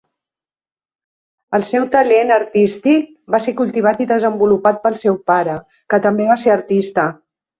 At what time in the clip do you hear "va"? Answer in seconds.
3.35-3.41, 6.33-6.39